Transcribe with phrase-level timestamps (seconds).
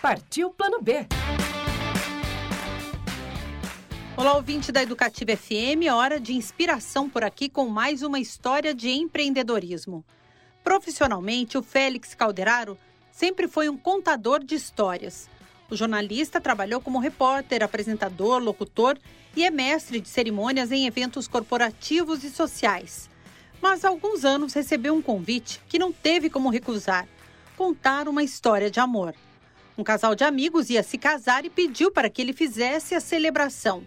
[0.00, 1.08] Partiu Plano B.
[4.16, 8.90] Olá, ouvinte da Educativa FM, hora de inspiração por aqui com mais uma história de
[8.90, 10.04] empreendedorismo.
[10.62, 12.78] Profissionalmente, o Félix Calderaro
[13.10, 15.28] sempre foi um contador de histórias.
[15.68, 18.96] O jornalista trabalhou como repórter, apresentador, locutor
[19.34, 23.10] e é mestre de cerimônias em eventos corporativos e sociais.
[23.60, 27.08] Mas há alguns anos recebeu um convite que não teve como recusar:
[27.56, 29.12] contar uma história de amor.
[29.78, 33.86] Um casal de amigos ia se casar e pediu para que ele fizesse a celebração.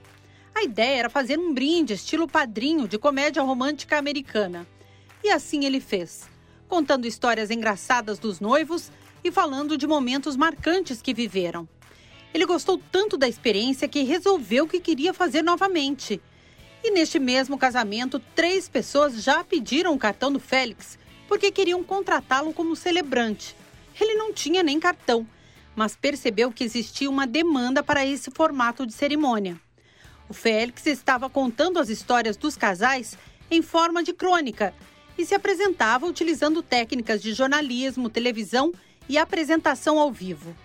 [0.55, 4.65] A ideia era fazer um brinde estilo padrinho de comédia romântica americana.
[5.21, 6.29] E assim ele fez,
[6.69, 8.89] contando histórias engraçadas dos noivos
[9.21, 11.67] e falando de momentos marcantes que viveram.
[12.33, 16.21] Ele gostou tanto da experiência que resolveu que queria fazer novamente.
[16.81, 20.97] E neste mesmo casamento, três pessoas já pediram o cartão do Félix
[21.27, 23.57] porque queriam contratá-lo como celebrante.
[23.99, 25.27] Ele não tinha nem cartão,
[25.75, 29.59] mas percebeu que existia uma demanda para esse formato de cerimônia.
[30.29, 33.17] O Félix estava contando as histórias dos casais
[33.49, 34.73] em forma de crônica
[35.17, 38.73] e se apresentava utilizando técnicas de jornalismo, televisão
[39.09, 40.55] e apresentação ao vivo.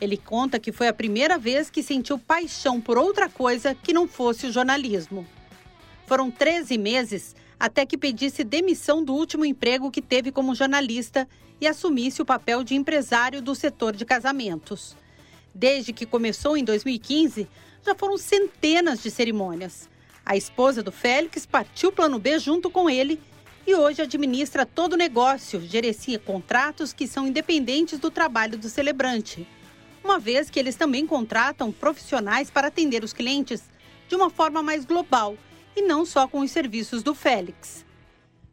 [0.00, 4.06] Ele conta que foi a primeira vez que sentiu paixão por outra coisa que não
[4.06, 5.26] fosse o jornalismo.
[6.06, 11.28] Foram 13 meses até que pedisse demissão do último emprego que teve como jornalista
[11.60, 14.96] e assumisse o papel de empresário do setor de casamentos.
[15.54, 17.48] Desde que começou em 2015,
[17.84, 19.88] já foram centenas de cerimônias.
[20.26, 23.20] A esposa do Félix partiu o plano B junto com ele
[23.66, 29.46] e hoje administra todo o negócio, gerencia contratos que são independentes do trabalho do celebrante.
[30.02, 33.62] Uma vez que eles também contratam profissionais para atender os clientes
[34.08, 35.36] de uma forma mais global
[35.76, 37.84] e não só com os serviços do Félix.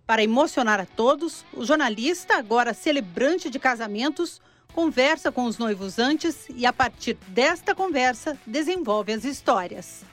[0.05, 4.41] Para emocionar a todos, o jornalista, agora celebrante de casamentos,
[4.73, 10.03] conversa com os noivos antes e, a partir desta conversa, desenvolve as histórias.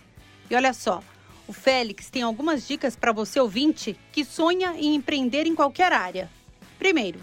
[0.50, 1.02] E olha só,
[1.46, 6.30] o Félix tem algumas dicas para você ouvinte que sonha em empreender em qualquer área.
[6.78, 7.20] Primeiro,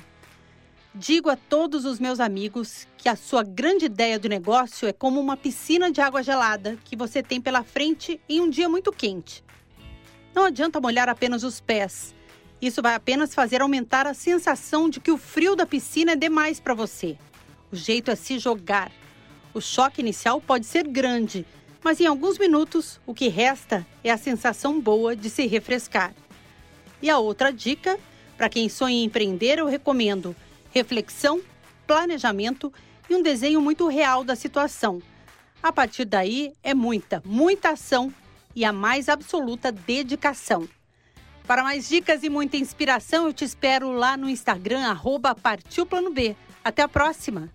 [0.94, 5.20] digo a todos os meus amigos que a sua grande ideia do negócio é como
[5.20, 9.44] uma piscina de água gelada que você tem pela frente em um dia muito quente.
[10.36, 12.14] Não adianta molhar apenas os pés.
[12.62, 16.60] Isso vai apenas fazer aumentar a sensação de que o frio da piscina é demais
[16.60, 17.18] para você.
[17.72, 18.92] O jeito é se jogar.
[19.54, 21.46] O choque inicial pode ser grande,
[21.82, 26.14] mas em alguns minutos o que resta é a sensação boa de se refrescar.
[27.02, 27.98] E a outra dica,
[28.36, 30.36] para quem sonha em empreender, eu recomendo
[30.74, 31.42] reflexão,
[31.88, 32.74] planejamento
[33.10, 35.02] e um desenho muito real da situação.
[35.64, 38.14] A partir daí é muita, muita ação
[38.56, 40.68] e a mais absoluta dedicação.
[41.46, 46.12] Para mais dicas e muita inspiração, eu te espero lá no Instagram, arroba Partiu Plano
[46.12, 46.36] B.
[46.64, 47.52] Até a próxima!